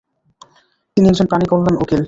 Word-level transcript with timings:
তিনি 0.97 1.05
একজন 1.07 1.25
প্রাণী 1.29 1.45
কল্যাণ 1.51 1.75
উকিল। 1.83 1.99